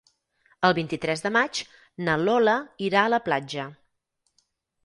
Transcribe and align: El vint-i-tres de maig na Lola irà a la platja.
El 0.69 0.73
vint-i-tres 0.77 1.21
de 1.25 1.31
maig 1.35 1.61
na 2.07 2.15
Lola 2.23 2.57
irà 2.89 3.05
a 3.05 3.15
la 3.15 3.21
platja. 3.29 3.67